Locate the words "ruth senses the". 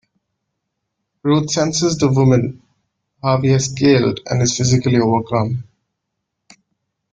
1.21-2.11